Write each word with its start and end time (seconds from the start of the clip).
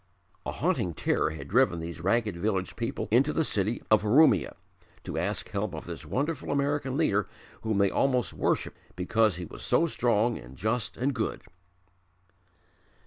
A 0.47 0.51
haunting 0.53 0.95
terror 0.95 1.29
had 1.29 1.47
driven 1.47 1.79
these 1.79 2.01
ragged 2.01 2.35
village 2.35 2.75
people 2.75 3.07
into 3.11 3.31
the 3.31 3.43
city 3.43 3.83
of 3.91 4.01
Urumia, 4.01 4.55
to 5.03 5.19
ask 5.19 5.49
help 5.49 5.75
of 5.75 5.85
this 5.85 6.07
wonderful 6.07 6.49
American 6.49 6.97
leader 6.97 7.29
whom 7.61 7.77
they 7.77 7.91
almost 7.91 8.33
worshipped 8.33 8.79
because 8.95 9.35
he 9.35 9.45
was 9.45 9.61
so 9.61 9.85
strong 9.85 10.39
and 10.39 10.57
just 10.57 10.97
and 10.97 11.13
good. 11.13 11.43